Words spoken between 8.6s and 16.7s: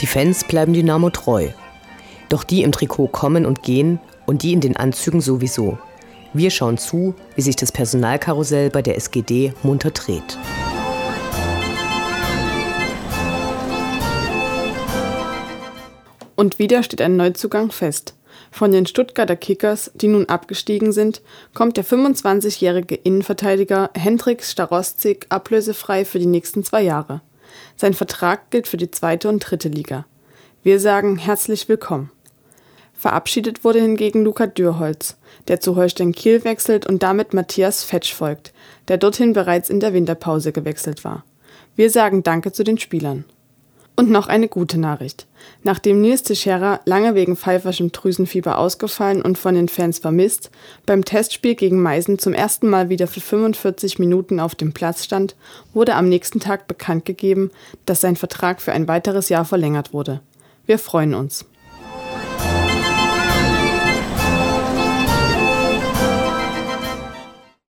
bei der SGD munter dreht. Und